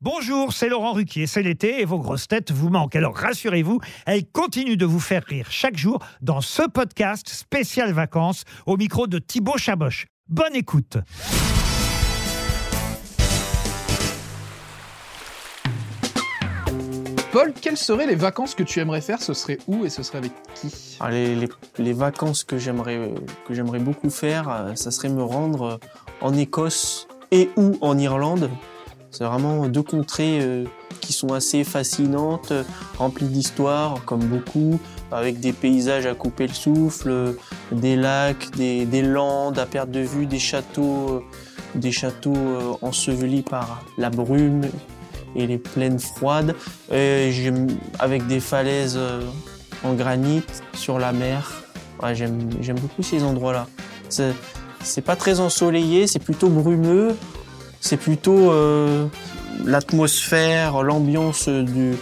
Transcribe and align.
Bonjour, 0.00 0.52
c'est 0.52 0.68
Laurent 0.68 0.92
Ruquier, 0.92 1.26
c'est 1.26 1.42
l'été 1.42 1.80
et 1.80 1.84
vos 1.84 1.98
grosses 1.98 2.28
têtes 2.28 2.52
vous 2.52 2.68
manquent. 2.68 2.94
Alors 2.94 3.16
rassurez-vous, 3.16 3.80
elles 4.06 4.30
continuent 4.30 4.76
de 4.76 4.86
vous 4.86 5.00
faire 5.00 5.24
rire 5.24 5.48
chaque 5.50 5.76
jour 5.76 5.98
dans 6.20 6.40
ce 6.40 6.62
podcast 6.68 7.28
spécial 7.28 7.92
vacances 7.92 8.44
au 8.66 8.76
micro 8.76 9.08
de 9.08 9.18
Thibaut 9.18 9.58
Chaboch. 9.58 10.06
Bonne 10.28 10.54
écoute. 10.54 10.98
Paul, 17.32 17.52
quelles 17.60 17.76
seraient 17.76 18.06
les 18.06 18.14
vacances 18.14 18.54
que 18.54 18.62
tu 18.62 18.80
aimerais 18.80 19.00
faire? 19.02 19.20
Ce 19.20 19.34
serait 19.34 19.58
où 19.66 19.84
et 19.84 19.90
ce 19.90 20.02
serait 20.02 20.18
avec 20.18 20.32
qui? 20.54 20.96
Ah, 21.00 21.10
les, 21.10 21.34
les- 21.34 21.48
les 21.78 21.92
vacances 21.92 22.42
que 22.42 22.56
j'aimerais 22.58 23.12
que 23.46 23.54
j'aimerais 23.54 23.78
beaucoup 23.80 24.10
faire, 24.10 24.48
euh, 24.48 24.74
ça 24.74 24.90
serait 24.90 25.10
me 25.10 25.22
rendre 25.22 25.78
en 26.20 26.34
Écosse 26.34 27.06
et 27.30 27.50
ou 27.56 27.76
en 27.82 27.98
Irlande. 27.98 28.50
C'est 29.10 29.24
vraiment 29.24 29.66
deux 29.68 29.82
contrées 29.82 30.40
euh, 30.42 30.64
qui 31.00 31.12
sont 31.12 31.32
assez 31.32 31.64
fascinantes, 31.64 32.52
euh, 32.52 32.62
remplies 32.98 33.28
d'histoire, 33.28 34.04
comme 34.04 34.20
beaucoup, 34.20 34.78
avec 35.10 35.40
des 35.40 35.52
paysages 35.52 36.06
à 36.06 36.14
couper 36.14 36.46
le 36.46 36.52
souffle, 36.52 37.10
euh, 37.10 37.32
des 37.72 37.96
lacs, 37.96 38.50
des, 38.56 38.84
des 38.84 39.02
landes 39.02 39.58
à 39.58 39.66
perte 39.66 39.90
de 39.90 40.00
vue, 40.00 40.26
des 40.26 40.38
châteaux, 40.38 41.24
des 41.74 41.92
châteaux 41.92 42.78
ensevelis 42.82 43.42
par 43.42 43.82
la 43.96 44.10
brume 44.10 44.62
et 45.34 45.46
les 45.46 45.58
plaines 45.58 45.98
froides, 45.98 46.54
avec 46.90 48.26
des 48.26 48.40
falaises 48.40 48.98
en 49.84 49.92
granit 49.92 50.42
sur 50.72 50.98
la 50.98 51.12
mer. 51.12 51.62
J'aime, 52.14 52.48
beaucoup 52.80 53.02
ces 53.02 53.22
endroits-là. 53.22 53.66
C'est 54.08 55.02
pas 55.02 55.16
très 55.16 55.40
ensoleillé, 55.40 56.06
c'est 56.06 56.18
plutôt 56.20 56.48
brumeux, 56.48 57.14
c'est 57.80 57.96
plutôt 57.96 58.50
euh, 58.50 59.06
l'atmosphère, 59.64 60.82
l'ambiance 60.82 61.48
du, 61.48 61.94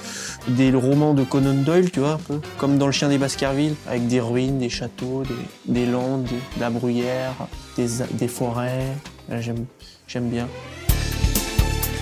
des 0.48 0.72
romans 0.72 1.14
de 1.14 1.22
Conan 1.24 1.54
Doyle, 1.54 1.90
tu 1.90 2.00
vois, 2.00 2.12
un 2.12 2.18
peu. 2.18 2.40
Comme 2.58 2.78
dans 2.78 2.86
Le 2.86 2.92
Chien 2.92 3.08
des 3.08 3.18
Baskerville, 3.18 3.74
avec 3.88 4.06
des 4.06 4.20
ruines, 4.20 4.58
des 4.58 4.68
châteaux, 4.68 5.22
des, 5.24 5.72
des 5.72 5.86
landes, 5.86 6.24
de 6.24 6.60
la 6.60 6.70
bruyère, 6.70 7.34
des, 7.76 7.86
des 8.12 8.28
forêts. 8.28 8.96
J'aime, 9.40 9.66
j'aime 10.06 10.28
bien. 10.28 10.48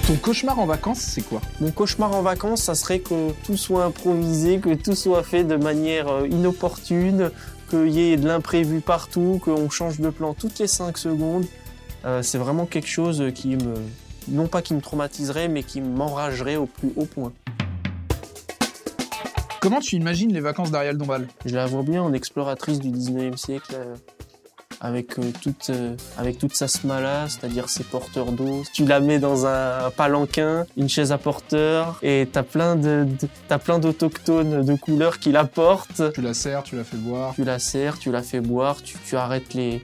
Ton 0.07 0.17
cauchemar 0.17 0.59
en 0.59 0.67
vacances, 0.67 1.01
c'est 1.01 1.23
quoi? 1.23 1.41
Mon 1.61 1.71
cauchemar 1.71 2.15
en 2.15 2.21
vacances, 2.21 2.65
ça 2.65 2.75
serait 2.75 2.99
que 2.99 3.31
tout 3.47 3.57
soit 3.57 3.85
improvisé, 3.85 4.59
que 4.59 4.75
tout 4.75 4.95
soit 4.95 5.23
fait 5.23 5.45
de 5.45 5.57
manière 5.57 6.09
euh, 6.09 6.29
inopportune, 6.29 7.31
qu'il 7.71 7.89
y 7.89 8.13
ait 8.13 8.19
de 8.19 8.29
l'imprévu 8.29 8.81
partout, 8.81 9.41
qu'on 9.43 9.71
change 9.71 10.01
de 10.01 10.11
plan 10.11 10.35
toutes 10.35 10.59
les 10.59 10.67
5 10.67 10.99
secondes. 10.99 11.47
Euh, 12.05 12.23
c'est 12.23 12.39
vraiment 12.39 12.67
quelque 12.67 12.89
chose 12.89 13.25
qui 13.35 13.57
me... 13.57 13.75
Non 14.29 14.47
pas 14.47 14.63
qui 14.63 14.75
me 14.75 14.81
traumatiserait, 14.81 15.49
mais 15.49 15.63
qui 15.63 15.81
m'enragerait 15.81 16.57
au 16.57 16.67
plus 16.67 16.93
haut 16.97 17.05
point. 17.05 17.33
Comment 19.65 19.81
tu 19.81 19.97
imagines 19.97 20.31
les 20.31 20.41
vacances 20.41 20.71
d'Ariel 20.71 20.99
Dombal? 20.99 21.27
Je 21.47 21.55
la 21.55 21.65
vois 21.65 21.83
bien 21.83 22.03
en 22.03 22.13
exploratrice 22.13 22.81
du 22.81 22.91
19e 22.91 23.39
siècle, 23.39 23.73
euh, 23.75 23.95
avec, 24.83 25.19
euh, 25.19 25.23
toute, 25.43 25.71
euh, 25.71 25.97
avec 26.19 26.37
toute 26.37 26.55
sa 26.55 26.69
smala, 26.69 27.31
c'est-à-dire 27.31 27.71
ses 27.71 27.83
porteurs 27.83 28.33
d'eau. 28.33 28.63
Tu 28.75 28.85
la 28.85 29.01
mets 29.01 29.19
dans 29.19 29.47
un 29.47 29.91
palanquin, 29.91 30.67
une 30.77 30.91
chaise 30.91 31.13
à 31.13 31.17
porteur, 31.17 31.99
et 32.03 32.29
t'as 32.31 32.43
plein 32.43 32.77
de, 32.77 33.07
plein 33.65 33.79
d'autochtones 33.79 34.63
de 34.63 34.75
couleurs 34.75 35.19
qui 35.19 35.33
la 35.33 35.45
portent. 35.45 36.13
Tu 36.13 36.21
la 36.21 36.35
sers, 36.35 36.63
tu 36.63 36.77
la 36.77 36.85
fais 36.85 36.99
boire. 36.99 37.33
Tu 37.35 37.45
la 37.45 37.59
sers, 37.59 37.99
tu 37.99 38.13
la 38.13 38.23
fais 38.23 38.41
boire, 38.41 38.83
tu, 38.83 38.99
tu 39.07 39.17
arrêtes 39.17 39.55
les... 39.55 39.83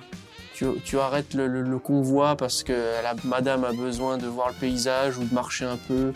Tu, 0.61 0.67
tu 0.85 0.99
arrêtes 0.99 1.33
le, 1.33 1.47
le- 1.47 1.63
le 1.63 1.79
convoi 1.79 2.37
parce 2.37 2.63
que 2.63 2.73
la 3.03 3.15
madame 3.25 3.65
a 3.65 3.73
besoin 3.73 4.19
de 4.19 4.27
voir 4.27 4.49
le 4.49 4.55
paysage 4.55 5.17
ou 5.17 5.25
de 5.25 5.33
marcher 5.33 5.65
un 5.65 5.79
peu. 5.89 6.13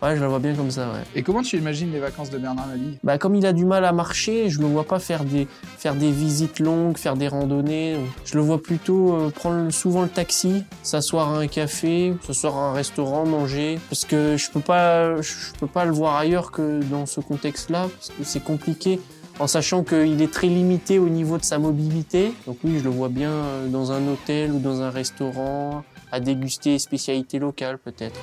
Ouais, 0.00 0.14
je 0.16 0.20
la 0.22 0.28
vois 0.28 0.38
bien 0.38 0.54
comme 0.54 0.70
ça, 0.70 0.86
ouais. 0.92 1.00
Et 1.16 1.24
comment 1.24 1.42
tu 1.42 1.56
imagines 1.58 1.90
les 1.90 1.98
vacances 1.98 2.30
de 2.30 2.38
Bernard 2.38 2.68
Mabille 2.68 2.98
Bah, 3.02 3.18
comme 3.18 3.34
il 3.34 3.44
a 3.44 3.52
du 3.52 3.64
mal 3.64 3.84
à 3.84 3.90
marcher, 3.92 4.48
je 4.48 4.60
le 4.60 4.66
vois 4.66 4.84
pas 4.84 5.00
faire 5.00 5.24
des, 5.24 5.48
faire 5.76 5.96
des 5.96 6.12
visites 6.12 6.60
longues, 6.60 6.98
faire 6.98 7.16
des 7.16 7.26
randonnées. 7.26 7.96
Je 8.24 8.36
le 8.36 8.42
vois 8.44 8.62
plutôt 8.62 9.12
euh, 9.16 9.30
prendre 9.30 9.70
souvent 9.72 10.02
le 10.02 10.08
taxi, 10.08 10.62
s'asseoir 10.84 11.28
à 11.34 11.38
un 11.38 11.48
café, 11.48 12.14
s'asseoir 12.24 12.56
à 12.58 12.70
un 12.70 12.72
restaurant, 12.72 13.26
manger. 13.26 13.80
Parce 13.90 14.04
que 14.04 14.36
je 14.36 14.50
peux 14.52 14.60
pas, 14.60 15.20
je 15.20 15.32
peux 15.58 15.66
pas 15.66 15.84
le 15.84 15.90
voir 15.92 16.14
ailleurs 16.14 16.52
que 16.52 16.80
dans 16.84 17.06
ce 17.06 17.20
contexte-là, 17.20 17.88
parce 17.92 18.08
que 18.10 18.22
c'est 18.22 18.44
compliqué. 18.44 19.00
En 19.40 19.46
sachant 19.46 19.84
qu'il 19.84 20.20
est 20.20 20.30
très 20.30 20.48
limité 20.48 20.98
au 20.98 21.08
niveau 21.08 21.38
de 21.38 21.44
sa 21.44 21.58
mobilité. 21.58 22.34
Donc 22.46 22.58
oui, 22.62 22.78
je 22.78 22.84
le 22.84 22.90
vois 22.90 23.08
bien 23.08 23.30
euh, 23.30 23.68
dans 23.68 23.90
un 23.90 24.06
hôtel 24.06 24.52
ou 24.52 24.58
dans 24.58 24.82
un 24.82 24.90
restaurant, 24.90 25.82
à 26.12 26.20
déguster 26.20 26.78
spécialités 26.78 27.38
locales 27.38 27.78
peut-être. 27.78 28.20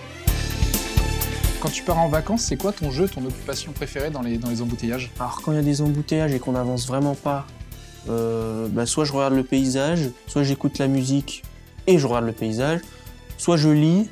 Quand 1.59 1.69
tu 1.69 1.81
pars 1.81 1.97
en 1.97 2.07
vacances, 2.07 2.43
c'est 2.43 2.55
quoi 2.55 2.71
ton 2.71 2.91
jeu, 2.91 3.07
ton 3.07 3.25
occupation 3.25 3.71
préférée 3.71 4.11
dans 4.11 4.21
les, 4.21 4.37
dans 4.37 4.49
les 4.49 4.61
embouteillages? 4.61 5.09
Alors 5.19 5.41
quand 5.41 5.53
il 5.53 5.55
y 5.55 5.59
a 5.59 5.63
des 5.63 5.81
embouteillages 5.81 6.35
et 6.35 6.39
qu'on 6.39 6.51
n'avance 6.51 6.85
vraiment 6.85 7.15
pas, 7.15 7.47
euh, 8.09 8.67
bah, 8.67 8.85
soit 8.85 9.03
je 9.03 9.11
regarde 9.11 9.33
le 9.33 9.43
paysage, 9.43 10.11
soit 10.27 10.43
j'écoute 10.43 10.77
la 10.77 10.87
musique 10.87 11.43
et 11.87 11.97
je 11.97 12.05
regarde 12.05 12.25
le 12.25 12.31
paysage, 12.31 12.81
soit 13.39 13.57
je 13.57 13.69
lis, 13.69 14.07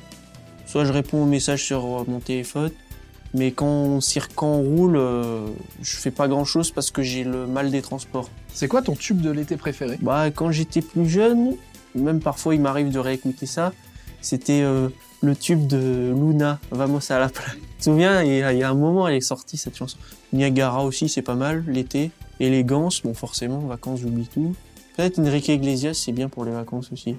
soit 0.66 0.84
je 0.84 0.92
réponds 0.92 1.22
aux 1.22 1.26
messages 1.26 1.62
sur 1.62 1.84
euh, 1.84 2.04
mon 2.08 2.18
téléphone. 2.18 2.72
Mais 3.34 3.52
quand 3.52 3.66
on, 3.66 3.98
quand 4.34 4.46
on 4.46 4.62
roule, 4.62 4.96
euh, 4.96 5.46
je 5.82 5.96
fais 5.96 6.10
pas 6.10 6.28
grand 6.28 6.44
chose 6.44 6.70
parce 6.70 6.90
que 6.90 7.02
j'ai 7.02 7.24
le 7.24 7.46
mal 7.46 7.70
des 7.70 7.82
transports. 7.82 8.30
C'est 8.52 8.68
quoi 8.68 8.82
ton 8.82 8.94
tube 8.94 9.20
de 9.20 9.30
l'été 9.30 9.56
préféré? 9.56 9.98
Bah, 10.00 10.30
quand 10.30 10.50
j'étais 10.50 10.80
plus 10.80 11.08
jeune, 11.08 11.56
même 11.94 12.20
parfois 12.20 12.54
il 12.54 12.60
m'arrive 12.60 12.90
de 12.90 12.98
réécouter 12.98 13.46
ça, 13.46 13.72
c'était 14.20 14.62
euh, 14.62 14.88
le 15.22 15.36
tube 15.36 15.66
de 15.66 16.14
Luna, 16.14 16.58
Vamos 16.70 17.00
à 17.10 17.18
la 17.18 17.28
playa. 17.28 17.52
Tu 17.52 17.78
te 17.78 17.84
souviens, 17.84 18.22
il 18.22 18.38
y, 18.38 18.42
a, 18.42 18.52
il 18.52 18.58
y 18.58 18.62
a 18.62 18.70
un 18.70 18.74
moment, 18.74 19.06
elle 19.06 19.16
est 19.16 19.20
sortie 19.20 19.56
cette 19.56 19.76
chanson. 19.76 19.98
Niagara 20.32 20.84
aussi, 20.84 21.08
c'est 21.08 21.22
pas 21.22 21.34
mal, 21.34 21.64
l'été. 21.68 22.10
Élégance, 22.40 23.02
bon 23.02 23.14
forcément, 23.14 23.58
vacances, 23.60 24.00
j'oublie 24.00 24.28
tout. 24.28 24.54
Peut-être 24.96 25.18
Enrique 25.18 25.48
Iglesias, 25.48 25.94
c'est 25.94 26.12
bien 26.12 26.28
pour 26.28 26.44
les 26.44 26.52
vacances 26.52 26.90
aussi. 26.92 27.16